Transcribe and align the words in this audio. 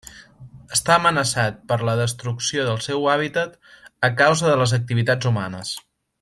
Està 0.77 0.93
amenaçat 1.01 1.59
per 1.71 1.77
la 1.89 1.95
destrucció 1.99 2.65
del 2.69 2.81
seu 2.87 3.05
hàbitat 3.17 3.55
a 4.09 4.11
causa 4.23 4.49
de 4.53 4.57
les 4.63 4.75
activitats 4.79 5.31
humanes. 5.33 5.77